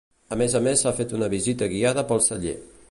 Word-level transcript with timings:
A 0.35 0.37
més 0.41 0.55
a 0.59 0.61
més 0.67 0.81
s’ha 0.85 0.95
fet 1.01 1.13
una 1.19 1.31
visita 1.37 1.69
guiada 1.77 2.07
pel 2.13 2.27
celler. 2.31 2.59